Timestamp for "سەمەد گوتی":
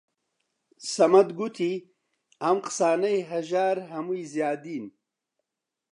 0.93-1.73